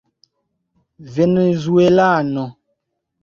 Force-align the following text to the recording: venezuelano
venezuelano 1.13 2.43